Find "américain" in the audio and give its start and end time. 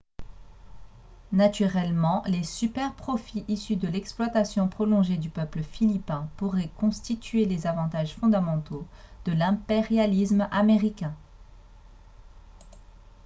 10.49-11.15